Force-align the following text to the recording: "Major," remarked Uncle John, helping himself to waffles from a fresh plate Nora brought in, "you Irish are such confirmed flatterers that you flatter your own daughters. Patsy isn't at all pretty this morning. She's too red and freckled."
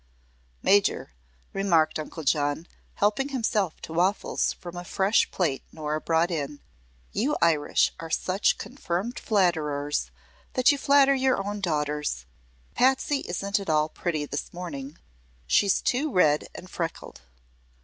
"Major," 0.63 1.11
remarked 1.53 1.99
Uncle 1.99 2.23
John, 2.23 2.67
helping 2.95 3.29
himself 3.29 3.79
to 3.81 3.93
waffles 3.93 4.53
from 4.53 4.75
a 4.75 4.83
fresh 4.83 5.29
plate 5.29 5.61
Nora 5.71 6.01
brought 6.01 6.31
in, 6.31 6.59
"you 7.11 7.37
Irish 7.39 7.93
are 7.99 8.09
such 8.09 8.57
confirmed 8.57 9.19
flatterers 9.19 10.09
that 10.53 10.71
you 10.71 10.79
flatter 10.79 11.13
your 11.13 11.37
own 11.45 11.59
daughters. 11.61 12.25
Patsy 12.73 13.19
isn't 13.27 13.59
at 13.59 13.69
all 13.69 13.89
pretty 13.89 14.25
this 14.25 14.51
morning. 14.51 14.97
She's 15.45 15.81
too 15.83 16.11
red 16.11 16.47
and 16.55 16.67
freckled." 16.67 17.21